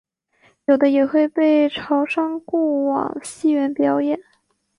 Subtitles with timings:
[0.65, 4.19] 有的也会被潮商雇往戏园表演。